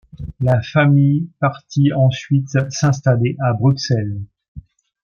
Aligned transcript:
La 0.39 0.59
famille 0.63 1.29
partit 1.39 1.93
ensuite 1.93 2.57
s'installer 2.71 3.37
à 3.39 3.53
Bruxelles. 3.53 4.19